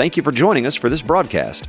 Thank 0.00 0.16
you 0.16 0.22
for 0.22 0.32
joining 0.32 0.64
us 0.64 0.76
for 0.76 0.88
this 0.88 1.02
broadcast. 1.02 1.68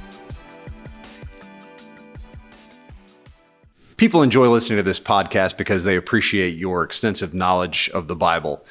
People 3.98 4.22
enjoy 4.24 4.50
listening 4.50 4.78
to 4.78 4.84
this 4.84 5.02
podcast 5.02 5.58
because 5.58 5.84
they 5.84 5.98
appreciate 5.98 6.56
your 6.56 6.86
extensive 6.86 7.34
knowledge 7.34 7.90
of 7.94 8.08
the 8.08 8.16
Bible. 8.16 8.64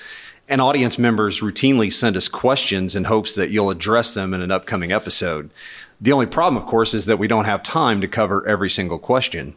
And 0.49 0.63
audience 0.63 0.99
members 0.99 1.43
routinely 1.43 1.93
send 1.93 2.17
us 2.17 2.27
questions 2.27 2.97
in 2.97 3.05
hopes 3.05 3.35
that 3.35 3.51
you'll 3.51 3.69
address 3.69 4.15
them 4.15 4.33
in 4.33 4.41
an 4.41 4.51
upcoming 4.51 4.93
episode. 4.93 5.51
The 6.01 6.13
only 6.13 6.25
problem, 6.25 6.63
of 6.63 6.67
course, 6.67 6.95
is 6.95 7.05
that 7.05 7.19
we 7.19 7.29
don't 7.29 7.45
have 7.45 7.63
time 7.63 8.01
to 8.01 8.09
cover 8.09 8.49
every 8.49 8.71
single 8.71 8.99
question. 8.99 9.57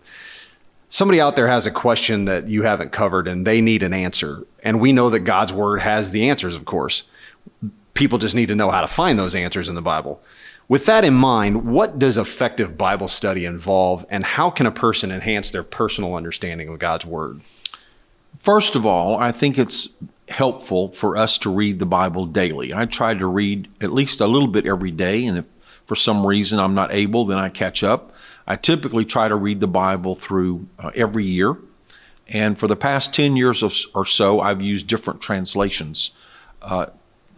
Somebody 0.89 1.21
out 1.21 1.37
there 1.37 1.47
has 1.47 1.65
a 1.65 1.71
question 1.71 2.25
that 2.25 2.49
you 2.49 2.63
haven't 2.63 2.91
covered 2.91 3.25
and 3.25 3.47
they 3.47 3.61
need 3.61 3.83
an 3.83 3.93
answer. 3.93 4.45
And 4.63 4.81
we 4.81 4.91
know 4.91 5.09
that 5.09 5.21
God's 5.21 5.53
Word 5.53 5.79
has 5.79 6.11
the 6.11 6.27
answers, 6.27 6.57
of 6.57 6.65
course 6.65 7.09
people 7.93 8.17
just 8.17 8.35
need 8.35 8.47
to 8.47 8.55
know 8.55 8.71
how 8.71 8.81
to 8.81 8.87
find 8.87 9.17
those 9.17 9.35
answers 9.35 9.69
in 9.69 9.75
the 9.75 9.81
Bible. 9.81 10.21
With 10.67 10.85
that 10.85 11.03
in 11.03 11.13
mind, 11.13 11.65
what 11.65 11.99
does 11.99 12.17
effective 12.17 12.77
Bible 12.77 13.07
study 13.07 13.45
involve, 13.45 14.05
and 14.09 14.23
how 14.23 14.49
can 14.49 14.65
a 14.65 14.71
person 14.71 15.11
enhance 15.11 15.51
their 15.51 15.63
personal 15.63 16.15
understanding 16.15 16.69
of 16.69 16.79
God's 16.79 17.05
Word? 17.05 17.41
First 18.37 18.75
of 18.75 18.85
all, 18.85 19.17
I 19.17 19.31
think 19.31 19.57
it's 19.57 19.89
helpful 20.29 20.91
for 20.91 21.17
us 21.17 21.37
to 21.39 21.53
read 21.53 21.79
the 21.79 21.85
Bible 21.85 22.25
daily. 22.25 22.73
I 22.73 22.85
try 22.85 23.13
to 23.13 23.27
read 23.27 23.67
at 23.81 23.93
least 23.93 24.21
a 24.21 24.27
little 24.27 24.47
bit 24.47 24.65
every 24.65 24.91
day, 24.91 25.25
and 25.25 25.37
if 25.37 25.45
for 25.85 25.95
some 25.95 26.25
reason 26.25 26.59
I'm 26.59 26.73
not 26.73 26.93
able, 26.93 27.25
then 27.25 27.37
I 27.37 27.49
catch 27.49 27.83
up. 27.83 28.13
I 28.47 28.55
typically 28.55 29.05
try 29.05 29.27
to 29.27 29.35
read 29.35 29.59
the 29.59 29.67
Bible 29.67 30.15
through 30.15 30.67
uh, 30.79 30.91
every 30.95 31.25
year, 31.25 31.57
and 32.27 32.57
for 32.57 32.67
the 32.67 32.75
past 32.75 33.13
10 33.13 33.35
years 33.35 33.61
or 33.61 34.05
so, 34.05 34.39
I've 34.39 34.61
used 34.61 34.87
different 34.87 35.21
translations. 35.21 36.11
Uh, 36.61 36.87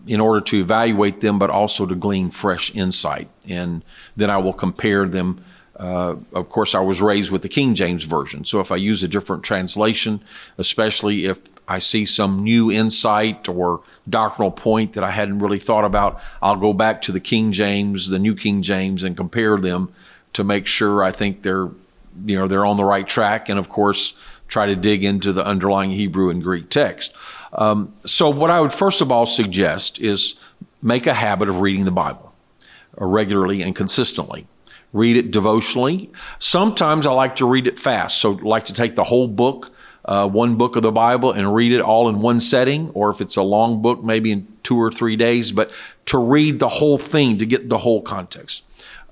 in 0.08 0.20
order 0.20 0.42
to 0.42 0.60
evaluate 0.60 1.22
them, 1.22 1.40
but 1.40 1.50
also 1.50 1.86
to 1.86 1.96
glean 1.96 2.30
fresh 2.30 2.74
insight. 2.76 3.28
And 3.48 3.84
then 4.16 4.30
I 4.30 4.38
will 4.38 4.54
compare 4.54 5.08
them. 5.08 5.44
Uh, 5.76 6.16
of 6.34 6.50
course, 6.50 6.74
I 6.74 6.80
was 6.80 7.02
raised 7.02 7.32
with 7.32 7.42
the 7.42 7.50
King 7.50 7.76
James 7.76 8.04
Version. 8.04 8.46
So 8.46 8.60
if 8.60 8.72
I 8.72 8.78
use 8.78 9.04
a 9.04 9.08
different 9.08 9.44
translation, 9.44 10.22
especially 10.58 11.26
if 11.26 11.40
I 11.68 11.80
see 11.80 12.06
some 12.06 12.44
new 12.44 12.72
insight 12.72 13.50
or 13.50 13.82
doctrinal 14.08 14.52
point 14.52 14.94
that 14.94 15.04
I 15.04 15.12
hadn't 15.12 15.40
really 15.40 15.60
thought 15.60 15.84
about, 15.84 16.22
I'll 16.42 16.56
go 16.56 16.74
back 16.74 17.02
to 17.04 17.12
the 17.12 17.20
King 17.20 17.52
James, 17.52 18.10
the 18.10 18.20
New 18.20 18.36
King 18.36 18.62
James, 18.62 19.04
and 19.04 19.18
compare 19.18 19.58
them 19.58 19.92
to 20.34 20.44
make 20.44 20.68
sure 20.68 21.04
I 21.04 21.12
think 21.12 21.42
they're, 21.42 21.70
you 22.26 22.38
know, 22.38 22.48
they're 22.48 22.66
on 22.66 22.78
the 22.78 22.86
right 22.86 23.08
track. 23.08 23.50
And 23.50 23.58
of 23.58 23.68
course, 23.68 24.18
try 24.48 24.68
to 24.68 24.76
dig 24.76 25.04
into 25.04 25.34
the 25.34 25.46
underlying 25.46 25.92
Hebrew 25.92 26.30
and 26.30 26.44
Greek 26.44 26.70
text. 26.70 27.16
Um, 27.56 27.94
so, 28.06 28.30
what 28.30 28.52
I 28.52 28.60
would 28.60 28.74
first 28.74 29.02
of 29.02 29.12
all 29.12 29.26
suggest 29.26 30.00
is 30.00 30.36
make 30.82 31.08
a 31.08 31.14
habit 31.14 31.50
of 31.50 31.62
reading 31.62 31.86
the 31.86 31.92
Bible 31.92 32.34
uh, 33.00 33.06
regularly 33.06 33.62
and 33.62 33.76
consistently. 33.76 34.48
Read 34.94 35.18
it 35.18 35.32
devotionally. 35.32 36.10
Sometimes 36.40 37.08
I 37.08 37.12
like 37.12 37.38
to 37.38 37.46
read 37.46 37.68
it 37.68 37.80
fast, 37.80 38.18
so 38.18 38.38
I 38.38 38.42
like 38.42 38.66
to 38.66 38.74
take 38.74 38.96
the 38.96 39.06
whole 39.06 39.28
book, 39.28 39.72
uh, 40.06 40.28
one 40.28 40.56
book 40.56 40.76
of 40.76 40.84
the 40.84 40.92
Bible, 40.92 41.32
and 41.32 41.54
read 41.54 41.72
it 41.72 41.82
all 41.82 42.08
in 42.08 42.22
one 42.22 42.40
setting, 42.40 42.90
or 42.92 43.10
if 43.10 43.20
it's 43.20 43.36
a 43.36 43.42
long 43.44 43.82
book, 43.82 44.04
maybe 44.04 44.32
in 44.32 44.48
two 44.64 44.78
or 44.78 44.92
three 44.92 45.16
days, 45.16 45.52
but 45.52 45.72
to 46.06 46.18
read 46.18 46.60
the 46.60 46.70
whole 46.70 46.98
thing 46.98 47.38
to 47.38 47.46
get 47.46 47.70
the 47.70 47.80
whole 47.80 48.02
context. 48.02 48.64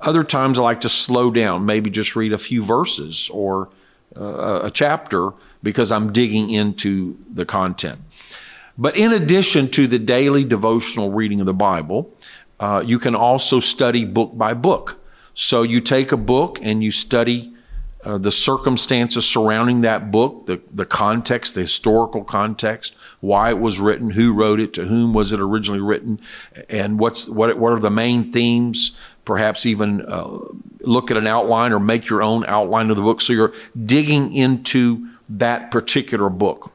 Other 0.01 0.23
times 0.23 0.59
I 0.59 0.63
like 0.63 0.81
to 0.81 0.89
slow 0.89 1.31
down, 1.31 1.65
maybe 1.65 1.89
just 1.89 2.15
read 2.15 2.33
a 2.33 2.37
few 2.37 2.63
verses 2.63 3.29
or 3.29 3.69
uh, 4.15 4.61
a 4.63 4.71
chapter 4.71 5.31
because 5.61 5.91
I'm 5.91 6.11
digging 6.11 6.49
into 6.49 7.17
the 7.33 7.45
content. 7.45 8.01
But 8.77 8.97
in 8.97 9.13
addition 9.13 9.69
to 9.69 9.87
the 9.87 9.99
daily 9.99 10.43
devotional 10.43 11.11
reading 11.11 11.39
of 11.39 11.45
the 11.45 11.53
Bible, 11.53 12.13
uh, 12.59 12.83
you 12.85 12.99
can 12.99 13.15
also 13.15 13.59
study 13.59 14.05
book 14.05 14.37
by 14.37 14.53
book. 14.53 14.99
So 15.33 15.63
you 15.63 15.79
take 15.79 16.11
a 16.11 16.17
book 16.17 16.59
and 16.61 16.83
you 16.83 16.91
study 16.91 17.53
uh, 18.05 18.17
the 18.17 18.31
circumstances 18.31 19.25
surrounding 19.25 19.81
that 19.81 20.11
book, 20.11 20.45
the, 20.45 20.61
the 20.71 20.85
context, 20.85 21.55
the 21.55 21.61
historical 21.61 22.23
context, 22.23 22.95
why 23.21 23.49
it 23.49 23.59
was 23.59 23.79
written, 23.79 24.11
who 24.11 24.33
wrote 24.33 24.59
it, 24.59 24.73
to 24.73 24.85
whom 24.85 25.13
was 25.13 25.31
it 25.31 25.39
originally 25.39 25.79
written, 25.79 26.19
and 26.67 26.99
what's 26.99 27.29
what 27.29 27.57
what 27.57 27.71
are 27.71 27.79
the 27.79 27.89
main 27.89 28.29
themes. 28.31 28.97
Perhaps 29.23 29.65
even 29.65 30.01
uh, 30.01 30.37
look 30.81 31.09
at 31.09 31.15
an 31.15 31.27
outline 31.27 31.71
or 31.71 31.79
make 31.79 32.09
your 32.09 32.21
own 32.21 32.45
outline 32.45 32.89
of 32.89 32.97
the 32.97 33.01
book. 33.01 33.21
So 33.21 33.31
you're 33.31 33.53
digging 33.85 34.33
into 34.33 35.07
that 35.29 35.71
particular 35.71 36.27
book. 36.27 36.72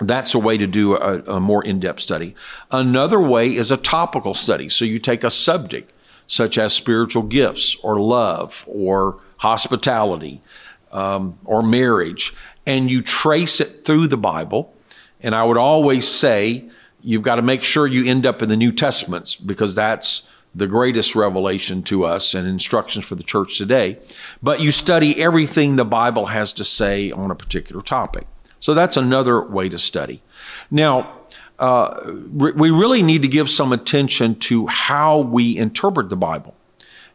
That's 0.00 0.34
a 0.34 0.38
way 0.38 0.56
to 0.56 0.66
do 0.66 0.96
a, 0.96 1.20
a 1.24 1.40
more 1.40 1.64
in 1.64 1.80
depth 1.80 2.00
study. 2.00 2.34
Another 2.70 3.20
way 3.20 3.54
is 3.54 3.70
a 3.70 3.76
topical 3.76 4.34
study. 4.34 4.68
So 4.68 4.84
you 4.84 4.98
take 4.98 5.22
a 5.22 5.30
subject 5.30 5.92
such 6.26 6.56
as 6.56 6.72
spiritual 6.72 7.24
gifts 7.24 7.76
or 7.82 8.00
love 8.00 8.64
or 8.68 9.18
hospitality 9.38 10.40
um, 10.92 11.38
or 11.44 11.62
marriage, 11.62 12.34
and 12.66 12.90
you 12.90 13.02
trace 13.02 13.60
it 13.60 13.84
through 13.84 14.08
the 14.08 14.16
Bible. 14.16 14.74
And 15.20 15.34
I 15.34 15.44
would 15.44 15.56
always 15.56 16.06
say 16.06 16.64
you've 17.02 17.22
got 17.22 17.36
to 17.36 17.42
make 17.42 17.62
sure 17.62 17.86
you 17.86 18.08
end 18.08 18.26
up 18.26 18.42
in 18.42 18.48
the 18.48 18.56
New 18.56 18.72
Testaments 18.72 19.34
because 19.34 19.74
that's 19.74 20.28
the 20.54 20.66
greatest 20.66 21.14
revelation 21.14 21.82
to 21.84 22.04
us 22.04 22.34
and 22.34 22.46
instructions 22.46 23.04
for 23.04 23.14
the 23.14 23.22
church 23.22 23.56
today. 23.56 23.98
But 24.42 24.60
you 24.60 24.70
study 24.70 25.20
everything 25.20 25.76
the 25.76 25.84
Bible 25.84 26.26
has 26.26 26.52
to 26.54 26.64
say 26.64 27.10
on 27.10 27.30
a 27.30 27.36
particular 27.36 27.82
topic. 27.82 28.26
So 28.60 28.74
that's 28.74 28.96
another 28.96 29.40
way 29.40 29.68
to 29.68 29.78
study. 29.78 30.22
Now, 30.70 31.18
uh, 31.58 32.12
we 32.32 32.70
really 32.70 33.02
need 33.02 33.22
to 33.22 33.28
give 33.28 33.50
some 33.50 33.72
attention 33.72 34.34
to 34.36 34.66
how 34.66 35.18
we 35.18 35.56
interpret 35.56 36.08
the 36.08 36.16
Bible. 36.16 36.54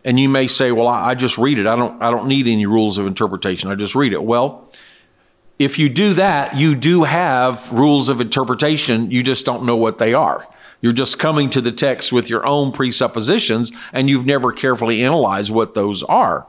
And 0.03 0.19
you 0.19 0.29
may 0.29 0.45
say, 0.45 0.71
"Well, 0.71 0.87
I, 0.87 1.11
I 1.11 1.15
just 1.15 1.37
read 1.39 1.57
it. 1.57 1.65
I 1.65 1.75
don't. 1.75 1.99
I 2.01 2.11
don't 2.11 2.27
need 2.27 2.45
any 2.45 2.67
rules 2.67 2.99
of 2.99 3.07
interpretation. 3.07 3.71
I 3.71 3.75
just 3.75 3.95
read 3.95 4.13
it." 4.13 4.23
Well, 4.23 4.69
if 5.57 5.79
you 5.79 5.89
do 5.89 6.13
that, 6.13 6.55
you 6.55 6.75
do 6.75 7.05
have 7.05 7.71
rules 7.71 8.09
of 8.09 8.21
interpretation. 8.21 9.09
You 9.09 9.23
just 9.23 9.45
don't 9.45 9.63
know 9.63 9.75
what 9.75 9.97
they 9.97 10.13
are. 10.13 10.47
You're 10.79 10.93
just 10.93 11.17
coming 11.17 11.49
to 11.49 11.61
the 11.61 11.71
text 11.71 12.11
with 12.11 12.29
your 12.29 12.45
own 12.45 12.71
presuppositions, 12.71 13.71
and 13.93 14.07
you've 14.07 14.27
never 14.27 14.51
carefully 14.51 15.03
analyzed 15.03 15.49
what 15.49 15.73
those 15.73 16.03
are. 16.03 16.45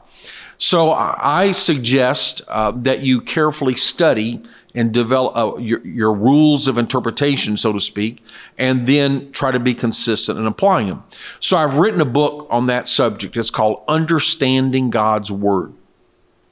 So 0.59 0.91
I 0.91 1.51
suggest 1.51 2.41
uh, 2.47 2.71
that 2.75 3.01
you 3.01 3.21
carefully 3.21 3.75
study 3.75 4.43
and 4.77 4.93
develop 4.93 5.35
uh, 5.35 5.57
your, 5.57 5.85
your 5.85 6.13
rules 6.13 6.67
of 6.67 6.77
interpretation, 6.77 7.57
so 7.57 7.73
to 7.73 7.79
speak, 7.79 8.23
and 8.59 8.85
then 8.85 9.31
try 9.31 9.49
to 9.49 9.59
be 9.59 9.73
consistent 9.73 10.37
in 10.37 10.45
applying 10.45 10.87
them. 10.87 11.03
So 11.39 11.57
I've 11.57 11.77
written 11.77 11.99
a 11.99 12.05
book 12.05 12.45
on 12.51 12.67
that 12.67 12.87
subject. 12.87 13.35
It's 13.35 13.49
called 13.49 13.83
Understanding 13.87 14.91
God's 14.91 15.31
Word. 15.31 15.73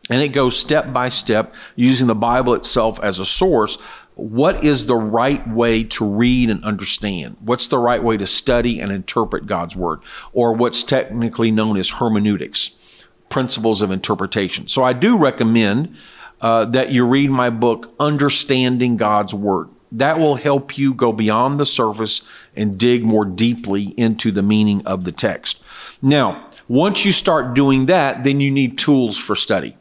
And 0.10 0.24
it 0.24 0.30
goes 0.30 0.58
step 0.58 0.92
by 0.92 1.10
step 1.10 1.54
using 1.76 2.08
the 2.08 2.16
Bible 2.16 2.56
itself 2.56 3.00
as 3.00 3.20
a 3.20 3.26
source. 3.26 3.76
What 4.16 4.64
is 4.64 4.88
the 4.88 4.96
right 4.96 5.48
way 5.48 5.84
to 5.84 6.06
read 6.06 6.50
and 6.50 6.66
understand? 6.66 7.38
What's 7.42 7.68
the 7.68 7.78
right 7.78 8.02
way 8.02 8.18
to 8.18 8.26
study 8.26 8.80
and 8.80 8.92
interpret 8.92 9.46
God's 9.46 9.76
Word? 9.76 10.00
Or 10.34 10.52
what's 10.52 10.82
technically 10.82 11.52
known 11.52 11.78
as 11.78 11.92
hermeneutics, 11.92 12.72
principles 13.30 13.84
of 13.84 13.92
interpretation. 13.92 14.68
So 14.68 14.84
I 14.84 14.94
do 14.94 15.16
recommend 15.16 15.96
uh, 16.46 16.64
that 16.64 16.92
you 16.92 17.04
read 17.04 17.32
my 17.32 17.50
book, 17.50 17.92
Understanding 18.00 18.98
God's 18.98 19.34
Word. 19.34 19.68
That 19.92 20.20
will 20.20 20.36
help 20.36 20.78
you 20.78 20.94
go 20.94 21.12
beyond 21.12 21.60
the 21.60 21.66
surface 21.66 22.22
and 22.56 22.78
dig 22.78 23.04
more 23.04 23.26
deeply 23.26 23.96
into 23.98 24.32
the 24.32 24.44
meaning 24.44 24.86
of 24.86 25.06
the 25.06 25.12
text. 25.12 25.60
Now, 26.04 26.48
once 26.68 27.04
you 27.04 27.12
start 27.12 27.56
doing 27.56 27.88
that, 27.88 28.24
then 28.24 28.42
you 28.42 28.52
need 28.52 28.78
tools 28.78 29.18
for 29.18 29.36
study. 29.36 29.76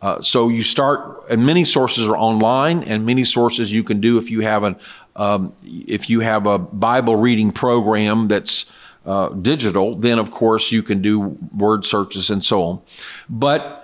Uh, 0.00 0.22
so 0.22 0.48
you 0.48 0.62
start, 0.62 1.22
and 1.28 1.44
many 1.44 1.66
sources 1.66 2.08
are 2.08 2.16
online, 2.16 2.82
and 2.84 3.04
many 3.04 3.22
sources 3.22 3.70
you 3.70 3.84
can 3.84 4.00
do 4.00 4.16
if 4.16 4.30
you 4.30 4.40
have 4.40 4.62
an 4.62 4.76
um, 5.16 5.52
if 5.62 6.08
you 6.08 6.20
have 6.20 6.46
a 6.46 6.56
Bible 6.56 7.16
reading 7.16 7.50
program 7.50 8.28
that's 8.28 8.72
uh, 9.04 9.28
digital, 9.28 9.96
then 9.96 10.18
of 10.18 10.30
course 10.30 10.72
you 10.72 10.82
can 10.82 11.02
do 11.02 11.36
word 11.54 11.84
searches 11.84 12.30
and 12.30 12.42
so 12.42 12.62
on. 12.62 12.80
But 13.28 13.79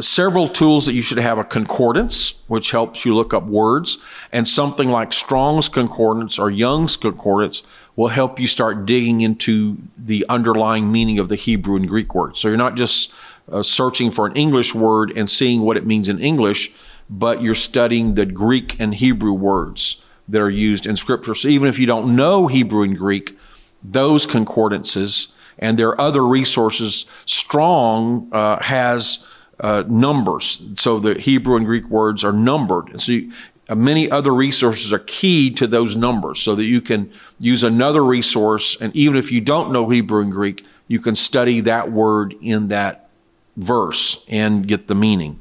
several 0.00 0.48
tools 0.48 0.86
that 0.86 0.92
you 0.92 1.02
should 1.02 1.18
have 1.18 1.38
a 1.38 1.44
concordance, 1.44 2.42
which 2.46 2.70
helps 2.70 3.04
you 3.04 3.14
look 3.14 3.34
up 3.34 3.44
words, 3.44 3.98
and 4.32 4.46
something 4.46 4.90
like 4.90 5.12
Strong's 5.12 5.68
Concordance 5.68 6.38
or 6.38 6.50
Young's 6.50 6.96
Concordance, 6.96 7.62
will 7.96 8.08
help 8.08 8.40
you 8.40 8.46
start 8.46 8.86
digging 8.86 9.20
into 9.20 9.76
the 9.96 10.26
underlying 10.28 10.90
meaning 10.90 11.18
of 11.18 11.28
the 11.28 11.36
Hebrew 11.36 11.76
and 11.76 11.88
Greek 11.88 12.14
words. 12.14 12.40
So 12.40 12.48
you're 12.48 12.56
not 12.56 12.76
just 12.76 13.14
uh, 13.50 13.62
searching 13.62 14.10
for 14.10 14.26
an 14.26 14.34
English 14.36 14.74
word 14.74 15.12
and 15.16 15.30
seeing 15.30 15.62
what 15.62 15.76
it 15.76 15.86
means 15.86 16.08
in 16.08 16.18
English, 16.18 16.74
but 17.08 17.42
you're 17.42 17.54
studying 17.54 18.14
the 18.14 18.26
Greek 18.26 18.80
and 18.80 18.94
Hebrew 18.94 19.32
words 19.32 20.04
that 20.28 20.40
are 20.40 20.50
used 20.50 20.86
in 20.86 20.96
Scripture. 20.96 21.34
So 21.34 21.48
even 21.48 21.68
if 21.68 21.78
you 21.78 21.86
don't 21.86 22.16
know 22.16 22.46
Hebrew 22.46 22.82
and 22.82 22.96
Greek, 22.96 23.38
those 23.82 24.26
concordances 24.26 25.28
and 25.58 25.78
there 25.78 25.88
are 25.88 26.00
other 26.00 26.26
resources. 26.26 27.06
Strong 27.26 28.28
uh, 28.32 28.62
has 28.62 29.26
uh, 29.60 29.84
numbers, 29.88 30.66
so 30.76 30.98
the 30.98 31.14
Hebrew 31.14 31.56
and 31.56 31.66
Greek 31.66 31.88
words 31.88 32.24
are 32.24 32.32
numbered. 32.32 33.00
So 33.00 33.12
you, 33.12 33.32
uh, 33.68 33.74
many 33.74 34.10
other 34.10 34.34
resources 34.34 34.92
are 34.92 34.98
key 34.98 35.50
to 35.52 35.66
those 35.66 35.96
numbers, 35.96 36.40
so 36.40 36.54
that 36.54 36.64
you 36.64 36.80
can 36.80 37.10
use 37.38 37.62
another 37.62 38.04
resource, 38.04 38.76
and 38.80 38.94
even 38.96 39.16
if 39.16 39.32
you 39.32 39.40
don't 39.40 39.72
know 39.72 39.88
Hebrew 39.88 40.22
and 40.22 40.32
Greek, 40.32 40.66
you 40.88 41.00
can 41.00 41.14
study 41.14 41.60
that 41.62 41.90
word 41.90 42.34
in 42.42 42.68
that 42.68 43.08
verse 43.56 44.24
and 44.28 44.66
get 44.66 44.86
the 44.86 44.94
meaning. 44.94 45.40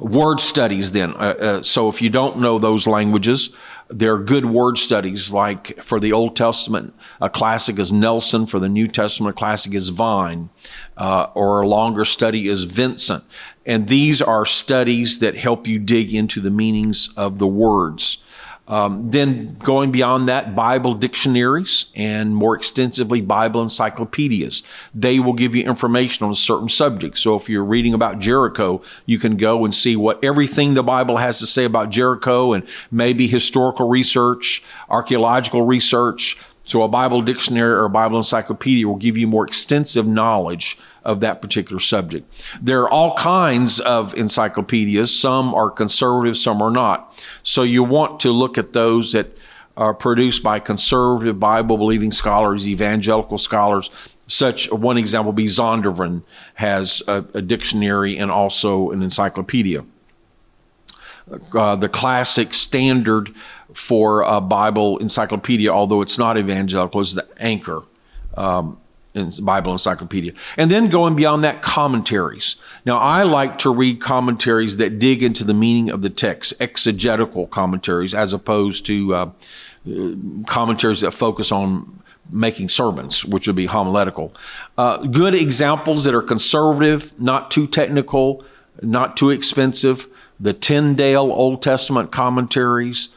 Word 0.00 0.40
studies, 0.40 0.92
then. 0.92 1.12
Uh, 1.14 1.18
uh, 1.18 1.62
so 1.62 1.88
if 1.88 2.00
you 2.00 2.08
don't 2.08 2.38
know 2.38 2.58
those 2.58 2.86
languages, 2.86 3.54
there 3.90 4.14
are 4.14 4.18
good 4.18 4.46
word 4.46 4.78
studies, 4.78 5.32
like 5.32 5.82
for 5.82 6.00
the 6.00 6.12
Old 6.12 6.36
Testament, 6.36 6.94
a 7.20 7.28
classic 7.28 7.78
is 7.78 7.92
Nelson. 7.92 8.46
For 8.46 8.58
the 8.58 8.68
New 8.68 8.88
Testament, 8.88 9.34
a 9.34 9.38
classic 9.38 9.74
is 9.74 9.90
Vine. 9.90 10.48
Uh, 10.96 11.26
or 11.34 11.60
a 11.60 11.68
longer 11.68 12.04
study 12.04 12.48
is 12.48 12.64
Vincent. 12.64 13.24
And 13.66 13.88
these 13.88 14.22
are 14.22 14.46
studies 14.46 15.18
that 15.18 15.36
help 15.36 15.66
you 15.66 15.78
dig 15.78 16.14
into 16.14 16.40
the 16.40 16.50
meanings 16.50 17.12
of 17.16 17.38
the 17.38 17.46
words. 17.46 18.19
Um, 18.70 19.10
then 19.10 19.56
going 19.58 19.90
beyond 19.90 20.28
that, 20.28 20.54
Bible 20.54 20.94
dictionaries 20.94 21.90
and 21.96 22.36
more 22.36 22.54
extensively, 22.54 23.20
Bible 23.20 23.60
encyclopedias. 23.60 24.62
They 24.94 25.18
will 25.18 25.32
give 25.32 25.56
you 25.56 25.64
information 25.64 26.24
on 26.24 26.30
a 26.30 26.36
certain 26.36 26.68
subject. 26.68 27.18
So 27.18 27.34
if 27.34 27.48
you're 27.48 27.64
reading 27.64 27.94
about 27.94 28.20
Jericho, 28.20 28.80
you 29.06 29.18
can 29.18 29.36
go 29.36 29.64
and 29.64 29.74
see 29.74 29.96
what 29.96 30.22
everything 30.22 30.74
the 30.74 30.84
Bible 30.84 31.16
has 31.16 31.40
to 31.40 31.48
say 31.48 31.64
about 31.64 31.90
Jericho 31.90 32.52
and 32.52 32.64
maybe 32.92 33.26
historical 33.26 33.88
research, 33.88 34.62
archaeological 34.88 35.62
research. 35.62 36.38
So 36.62 36.84
a 36.84 36.88
Bible 36.88 37.22
dictionary 37.22 37.72
or 37.72 37.86
a 37.86 37.90
Bible 37.90 38.18
encyclopedia 38.18 38.86
will 38.86 38.94
give 38.94 39.18
you 39.18 39.26
more 39.26 39.44
extensive 39.44 40.06
knowledge 40.06 40.78
of 41.10 41.20
that 41.20 41.42
particular 41.42 41.80
subject. 41.80 42.24
There 42.62 42.82
are 42.82 42.90
all 42.90 43.14
kinds 43.16 43.80
of 43.80 44.14
encyclopedias. 44.14 45.12
Some 45.12 45.52
are 45.54 45.68
conservative, 45.68 46.36
some 46.36 46.62
are 46.62 46.70
not. 46.70 47.12
So 47.42 47.64
you 47.64 47.82
want 47.82 48.20
to 48.20 48.30
look 48.30 48.56
at 48.58 48.72
those 48.72 49.12
that 49.12 49.36
are 49.76 49.92
produced 49.92 50.42
by 50.42 50.60
conservative 50.60 51.40
Bible 51.40 51.76
believing 51.76 52.12
scholars, 52.12 52.68
evangelical 52.68 53.38
scholars. 53.38 53.90
Such 54.28 54.70
one 54.70 54.96
example 54.96 55.32
be 55.32 55.46
Zondervan 55.46 56.22
has 56.54 57.02
a, 57.08 57.24
a 57.34 57.42
dictionary 57.42 58.16
and 58.16 58.30
also 58.30 58.90
an 58.90 59.02
encyclopedia. 59.02 59.84
Uh, 61.52 61.76
the 61.76 61.88
classic 61.88 62.54
standard 62.54 63.34
for 63.72 64.22
a 64.22 64.40
Bible 64.40 64.98
encyclopedia, 64.98 65.70
although 65.70 66.02
it's 66.02 66.18
not 66.18 66.36
evangelical, 66.36 67.00
is 67.00 67.14
the 67.14 67.26
Anchor. 67.38 67.82
Um, 68.36 68.78
Bible 69.12 69.72
Encyclopedia. 69.72 70.32
And 70.56 70.70
then 70.70 70.88
going 70.88 71.16
beyond 71.16 71.44
that, 71.44 71.62
commentaries. 71.62 72.56
Now, 72.84 72.96
I 72.98 73.22
like 73.22 73.58
to 73.58 73.70
read 73.70 74.00
commentaries 74.00 74.76
that 74.76 74.98
dig 74.98 75.22
into 75.22 75.44
the 75.44 75.54
meaning 75.54 75.90
of 75.90 76.02
the 76.02 76.10
text, 76.10 76.54
exegetical 76.60 77.46
commentaries, 77.46 78.14
as 78.14 78.32
opposed 78.32 78.86
to 78.86 79.14
uh, 79.14 79.30
commentaries 80.46 81.00
that 81.00 81.12
focus 81.12 81.50
on 81.50 82.02
making 82.30 82.68
sermons, 82.68 83.24
which 83.24 83.46
would 83.46 83.56
be 83.56 83.66
homiletical. 83.66 84.32
Uh, 84.78 84.98
good 84.98 85.34
examples 85.34 86.04
that 86.04 86.14
are 86.14 86.22
conservative, 86.22 87.18
not 87.20 87.50
too 87.50 87.66
technical, 87.66 88.44
not 88.82 89.16
too 89.16 89.30
expensive. 89.30 90.06
The 90.38 90.52
Tyndale 90.52 91.32
Old 91.32 91.60
Testament 91.62 92.12
commentaries, 92.12 93.08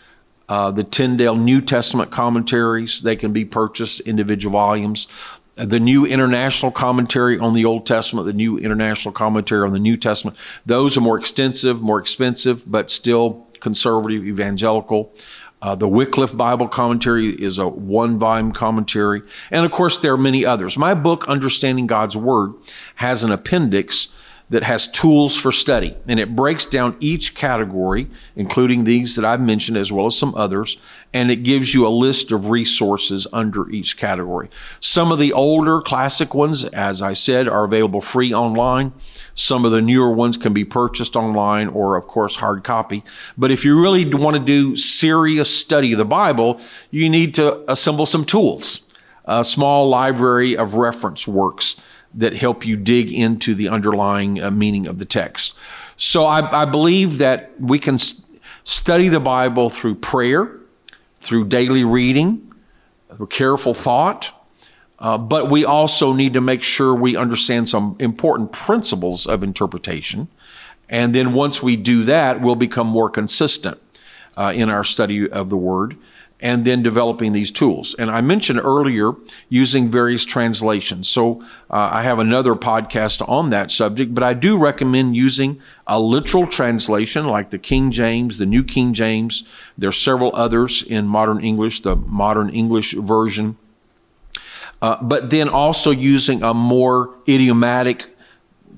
uh, 0.50 0.72
the 0.72 0.84
Tyndale 0.84 1.36
New 1.36 1.62
Testament 1.62 2.12
commentaries, 2.12 3.04
they 3.04 3.16
can 3.16 3.32
be 3.32 3.46
purchased 3.46 4.02
individual 4.02 4.54
volumes 4.54 5.08
the 5.56 5.80
new 5.80 6.06
international 6.06 6.72
commentary 6.72 7.38
on 7.38 7.54
the 7.54 7.66
Old 7.66 7.86
Testament, 7.86 8.26
the 8.26 8.34
new 8.34 8.58
international 8.58 9.12
commentary 9.12 9.66
on 9.66 9.74
the 9.74 9.80
New 9.80 9.98
Testament. 9.98 10.36
Those 10.66 10.98
are 10.98 11.02
more 11.02 11.20
extensive, 11.20 11.82
more 11.82 12.00
expensive, 12.00 12.70
but 12.70 12.90
still 12.90 13.48
conservative, 13.60 14.26
evangelical. 14.26 15.14
Uh, 15.62 15.76
the 15.76 15.88
Wycliffe 15.88 16.36
Bible 16.36 16.68
commentary 16.68 17.42
is 17.42 17.58
a 17.58 17.68
one 17.68 18.20
volume 18.20 18.52
commentary. 18.52 19.22
And 19.50 19.66
of 19.66 19.72
course, 19.72 19.98
there 19.98 20.14
are 20.14 20.18
many 20.18 20.46
others. 20.46 20.78
My 20.78 20.94
book, 20.94 21.30
Understanding 21.30 21.88
God's 21.88 22.18
Word, 22.18 22.54
has 22.96 23.24
an 23.24 23.32
appendix 23.32 24.10
that 24.54 24.62
has 24.62 24.88
tools 24.88 25.36
for 25.36 25.52
study. 25.52 25.98
And 26.08 26.20
it 26.20 26.36
breaks 26.36 26.68
down 26.68 26.96
each 27.00 27.34
category, 27.34 28.08
including 28.36 28.84
these 28.84 29.16
that 29.16 29.26
I've 29.26 29.42
mentioned, 29.42 29.78
as 29.78 29.92
well 29.92 30.06
as 30.06 30.16
some 30.16 30.36
others, 30.36 30.78
and 31.12 31.32
it 31.32 31.38
gives 31.38 31.74
you 31.74 31.88
a 31.88 31.90
list 31.90 32.32
of 32.32 32.52
resources 32.52 33.26
under 33.34 33.68
each 33.72 33.98
category. 33.98 34.52
Some 34.80 35.12
of 35.12 35.18
the 35.18 35.34
older 35.34 35.82
classic 35.82 36.36
ones, 36.36 36.66
as 36.66 37.02
I 37.02 37.14
said, 37.14 37.48
are 37.48 37.64
available 37.64 38.00
free 38.00 38.32
online. 38.32 38.94
Some 39.34 39.66
of 39.66 39.72
the 39.72 39.82
newer 39.82 40.12
ones 40.12 40.38
can 40.38 40.54
be 40.54 40.64
purchased 40.64 41.16
online 41.16 41.68
or, 41.70 41.96
of 41.96 42.06
course, 42.06 42.36
hard 42.36 42.64
copy. 42.64 43.04
But 43.36 43.50
if 43.50 43.66
you 43.66 43.82
really 43.82 44.06
want 44.06 44.36
to 44.36 44.40
do 44.40 44.76
serious 44.76 45.50
study 45.50 45.94
of 45.94 45.98
the 45.98 46.06
Bible, 46.06 46.62
you 46.92 47.10
need 47.10 47.34
to 47.34 47.68
assemble 47.68 48.06
some 48.06 48.24
tools. 48.24 48.88
A 49.26 49.44
small 49.44 49.90
library 49.90 50.56
of 50.56 50.76
reference 50.76 51.28
works 51.28 51.76
that 52.14 52.36
help 52.36 52.66
you 52.66 52.78
dig 52.78 53.12
into 53.12 53.56
the 53.56 53.68
underlying 53.70 54.42
uh, 54.42 54.52
meaning 54.52 54.88
of 54.88 55.00
the 55.00 55.06
text. 55.06 55.56
So 55.98 56.26
I, 56.26 56.64
I 56.64 56.66
believe 56.66 57.18
that 57.18 57.52
we 57.60 57.80
can 57.80 57.98
st- 57.98 58.40
study 58.64 59.10
the 59.10 59.20
Bible 59.20 59.70
through 59.70 59.96
prayer, 59.96 60.60
through 61.20 61.46
daily 61.46 61.84
reading, 61.84 62.54
through 63.16 63.28
careful 63.28 63.74
thought, 63.74 64.32
uh, 65.00 65.18
but 65.18 65.50
we 65.50 65.66
also 65.66 66.14
need 66.14 66.34
to 66.34 66.42
make 66.42 66.64
sure 66.64 66.94
we 66.96 67.16
understand 67.16 67.68
some 67.68 67.96
important 68.00 68.52
principles 68.52 69.28
of 69.28 69.44
interpretation. 69.44 70.28
And 70.88 71.14
then 71.14 71.34
once 71.34 71.62
we 71.62 71.76
do 71.76 72.04
that, 72.04 72.42
we'll 72.42 72.56
become 72.56 72.88
more 72.88 73.10
consistent 73.10 73.82
uh, 74.38 74.54
in 74.56 74.70
our 74.70 74.84
study 74.84 75.30
of 75.30 75.50
the 75.50 75.58
Word 75.58 75.98
and 76.44 76.66
then 76.66 76.84
developing 76.84 77.32
these 77.32 77.52
tools. 77.52 77.96
And 77.98 78.12
I 78.12 78.20
mentioned 78.20 78.60
earlier 78.60 79.14
using 79.48 79.90
various 79.90 80.26
translations. 80.26 81.08
So 81.08 81.42
uh, 81.72 81.90
I 81.94 82.04
have 82.04 82.20
another 82.20 82.54
podcast 82.54 83.28
on 83.30 83.50
that 83.52 83.72
subject, 83.72 84.14
but 84.14 84.24
I 84.26 84.34
do 84.34 84.58
recommend 84.58 85.16
using 85.16 85.62
a 85.88 86.02
literal 86.02 86.46
translation 86.46 87.28
like 87.28 87.52
the 87.52 87.58
King 87.58 87.92
James, 87.92 88.40
the 88.40 88.46
New 88.46 88.62
King 88.62 88.94
James. 88.94 89.48
There 89.78 89.88
are 89.88 89.94
several 89.94 90.36
others 90.36 90.84
in 90.84 91.08
modern 91.08 91.42
English, 91.42 91.80
the 91.80 91.96
modern 91.96 92.50
English 92.50 92.92
version. 92.92 93.58
Uh, 94.82 95.02
but 95.02 95.30
then 95.30 95.48
also 95.48 95.92
using 95.92 96.44
a 96.44 96.54
more 96.54 97.16
idiomatic 97.26 98.18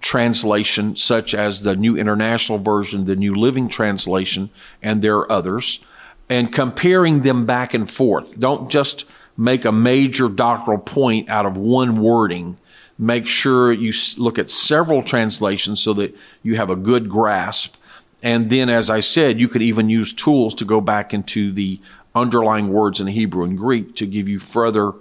translation, 0.02 0.96
such 0.96 1.34
as 1.34 1.64
the 1.64 1.76
New 1.76 1.98
International 1.98 2.60
Version, 2.60 3.06
the 3.06 3.16
New 3.16 3.34
Living 3.34 3.68
Translation, 3.68 4.52
and 4.84 5.02
there 5.02 5.18
are 5.18 5.32
others 5.32 5.84
and 6.30 6.52
comparing 6.52 7.22
them 7.22 7.46
back 7.46 7.74
and 7.74 7.90
forth. 7.90 8.40
Don't 8.40 8.70
just 8.70 9.06
make 9.38 9.66
a 9.66 9.72
major 9.72 10.28
doctrinal 10.28 10.80
point 10.80 11.30
out 11.30 11.46
of 11.46 11.58
one 11.58 12.02
wording. 12.02 12.58
Make 12.98 13.28
sure 13.28 13.74
you 13.74 13.92
look 14.18 14.40
at 14.40 14.50
several 14.50 15.04
translations 15.04 15.82
so 15.82 15.94
that 15.94 16.16
you 16.42 16.56
have 16.56 16.70
a 16.70 16.76
good 16.76 17.10
grasp. 17.10 17.76
And 18.24 18.50
then, 18.50 18.70
as 18.70 18.90
I 18.90 19.02
said, 19.02 19.40
you 19.40 19.48
could 19.48 19.62
even 19.62 19.90
use 19.90 20.14
tools 20.14 20.56
to 20.56 20.66
go 20.66 20.82
back 20.82 21.14
into 21.14 21.52
the 21.52 21.80
underlying 22.16 22.70
words 22.70 23.02
in 23.02 23.08
Hebrew 23.08 23.44
and 23.44 23.58
Greek 23.58 23.96
to 23.98 24.06
give 24.06 24.30
you 24.30 24.40
further 24.40 24.94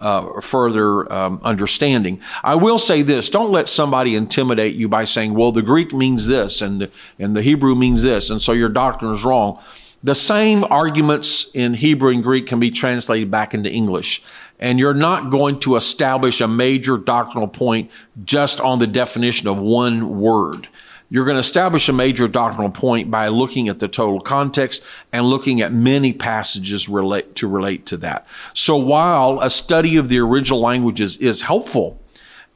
uh, 0.00 0.40
further 0.40 1.10
um, 1.12 1.40
understanding. 1.42 2.20
I 2.44 2.54
will 2.54 2.78
say 2.78 3.02
this: 3.02 3.28
don't 3.30 3.50
let 3.50 3.66
somebody 3.66 4.14
intimidate 4.14 4.76
you 4.76 4.88
by 4.88 5.04
saying, 5.04 5.34
"Well, 5.34 5.50
the 5.50 5.62
Greek 5.62 5.92
means 5.92 6.28
this, 6.28 6.62
and 6.62 6.82
the, 6.82 6.90
and 7.18 7.34
the 7.34 7.42
Hebrew 7.42 7.74
means 7.74 8.02
this, 8.02 8.30
and 8.30 8.40
so 8.40 8.52
your 8.52 8.68
doctrine 8.68 9.12
is 9.12 9.24
wrong." 9.24 9.60
The 10.02 10.14
same 10.14 10.64
arguments 10.64 11.50
in 11.54 11.74
Hebrew 11.74 12.12
and 12.12 12.22
Greek 12.22 12.46
can 12.46 12.60
be 12.60 12.70
translated 12.70 13.30
back 13.30 13.52
into 13.52 13.70
English. 13.70 14.22
And 14.60 14.78
you're 14.78 14.94
not 14.94 15.30
going 15.30 15.60
to 15.60 15.76
establish 15.76 16.40
a 16.40 16.48
major 16.48 16.96
doctrinal 16.96 17.48
point 17.48 17.90
just 18.24 18.60
on 18.60 18.78
the 18.78 18.86
definition 18.86 19.48
of 19.48 19.58
one 19.58 20.20
word. 20.20 20.68
You're 21.10 21.24
going 21.24 21.36
to 21.36 21.40
establish 21.40 21.88
a 21.88 21.92
major 21.92 22.28
doctrinal 22.28 22.70
point 22.70 23.10
by 23.10 23.28
looking 23.28 23.68
at 23.68 23.78
the 23.78 23.88
total 23.88 24.20
context 24.20 24.82
and 25.10 25.26
looking 25.26 25.62
at 25.62 25.72
many 25.72 26.12
passages 26.12 26.88
relate 26.88 27.34
to 27.36 27.48
relate 27.48 27.86
to 27.86 27.96
that. 27.98 28.26
So 28.52 28.76
while 28.76 29.40
a 29.40 29.48
study 29.48 29.96
of 29.96 30.10
the 30.10 30.18
original 30.18 30.60
languages 30.60 31.16
is 31.16 31.42
helpful, 31.42 31.98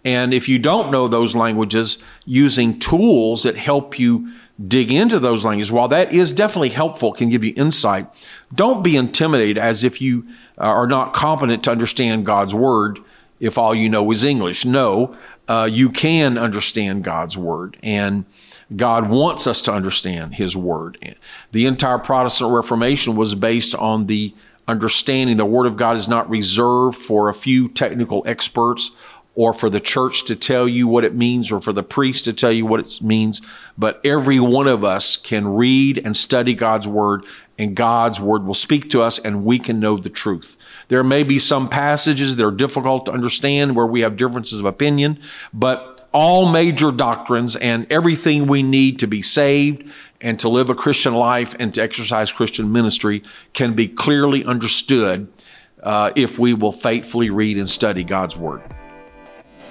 and 0.04 0.34
if 0.34 0.48
you 0.48 0.58
don't 0.58 0.90
know 0.90 1.08
those 1.08 1.34
languages, 1.34 1.98
using 2.26 2.78
tools 2.78 3.44
that 3.44 3.56
help 3.56 3.98
you 3.98 4.32
dig 4.66 4.92
into 4.92 5.18
those 5.18 5.44
languages, 5.44 5.72
while 5.72 5.88
that 5.88 6.12
is 6.12 6.32
definitely 6.32 6.70
helpful, 6.70 7.12
can 7.12 7.28
give 7.28 7.44
you 7.44 7.52
insight, 7.56 8.06
don't 8.54 8.82
be 8.82 8.96
intimidated 8.96 9.58
as 9.58 9.84
if 9.84 10.00
you 10.00 10.24
uh, 10.58 10.62
are 10.62 10.86
not 10.86 11.14
competent 11.14 11.64
to 11.64 11.70
understand 11.70 12.26
God's 12.26 12.54
word 12.54 12.98
if 13.40 13.58
all 13.58 13.74
you 13.74 13.88
know 13.88 14.08
is 14.10 14.22
English. 14.22 14.64
No, 14.64 15.16
uh, 15.48 15.68
you 15.70 15.90
can 15.90 16.38
understand 16.38 17.02
God's 17.02 17.36
word. 17.36 17.76
And 17.82 18.24
God 18.74 19.10
wants 19.10 19.46
us 19.46 19.62
to 19.62 19.72
understand 19.72 20.36
His 20.36 20.56
Word. 20.56 21.16
The 21.50 21.66
entire 21.66 21.98
Protestant 21.98 22.52
Reformation 22.52 23.16
was 23.16 23.34
based 23.34 23.74
on 23.74 24.06
the 24.06 24.34
understanding 24.68 25.36
the 25.36 25.44
Word 25.44 25.66
of 25.66 25.76
God 25.76 25.96
is 25.96 26.08
not 26.08 26.28
reserved 26.30 26.96
for 26.96 27.28
a 27.28 27.34
few 27.34 27.68
technical 27.68 28.22
experts 28.26 28.92
or 29.34 29.52
for 29.52 29.70
the 29.70 29.80
church 29.80 30.24
to 30.24 30.36
tell 30.36 30.68
you 30.68 30.86
what 30.86 31.04
it 31.04 31.14
means 31.14 31.50
or 31.50 31.60
for 31.60 31.72
the 31.72 31.82
priest 31.82 32.24
to 32.26 32.32
tell 32.32 32.52
you 32.52 32.66
what 32.66 32.80
it 32.80 33.00
means, 33.02 33.40
but 33.78 34.00
every 34.04 34.38
one 34.38 34.68
of 34.68 34.84
us 34.84 35.16
can 35.16 35.48
read 35.48 35.98
and 36.04 36.14
study 36.14 36.54
God's 36.54 36.86
Word 36.86 37.24
and 37.58 37.74
God's 37.74 38.20
Word 38.20 38.44
will 38.44 38.54
speak 38.54 38.90
to 38.90 39.00
us 39.00 39.18
and 39.18 39.44
we 39.44 39.58
can 39.58 39.80
know 39.80 39.96
the 39.96 40.10
truth. 40.10 40.58
There 40.88 41.04
may 41.04 41.22
be 41.22 41.38
some 41.38 41.68
passages 41.68 42.36
that 42.36 42.44
are 42.44 42.50
difficult 42.50 43.06
to 43.06 43.12
understand 43.12 43.74
where 43.74 43.86
we 43.86 44.02
have 44.02 44.16
differences 44.16 44.58
of 44.58 44.66
opinion, 44.66 45.18
but 45.52 46.06
all 46.12 46.50
major 46.50 46.90
doctrines 46.90 47.56
and 47.56 47.86
everything 47.90 48.46
we 48.46 48.62
need 48.62 48.98
to 48.98 49.06
be 49.06 49.22
saved 49.22 49.90
and 50.20 50.38
to 50.40 50.48
live 50.48 50.68
a 50.68 50.74
Christian 50.74 51.14
life 51.14 51.56
and 51.58 51.72
to 51.74 51.82
exercise 51.82 52.30
Christian 52.30 52.70
ministry 52.70 53.22
can 53.54 53.74
be 53.74 53.88
clearly 53.88 54.44
understood 54.44 55.28
uh, 55.82 56.12
if 56.14 56.38
we 56.38 56.52
will 56.52 56.70
faithfully 56.70 57.30
read 57.30 57.56
and 57.56 57.68
study 57.68 58.04
God's 58.04 58.36
Word. 58.36 58.62